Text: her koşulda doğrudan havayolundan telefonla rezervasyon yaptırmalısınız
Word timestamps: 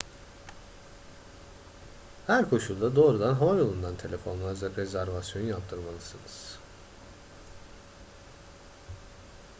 her 2.27 2.49
koşulda 2.49 2.95
doğrudan 2.95 3.33
havayolundan 3.33 3.95
telefonla 3.95 4.51
rezervasyon 4.77 5.43
yaptırmalısınız 5.43 6.57